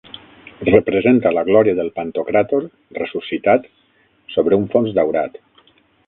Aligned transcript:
Representa 0.67 1.31
la 1.37 1.41
Glòria 1.49 1.75
del 1.79 1.91
Pantocràtor, 1.99 2.65
ressuscitat, 2.99 3.67
sobre 4.37 4.59
un 4.63 4.65
fons 4.77 4.97
daurat. 5.01 5.39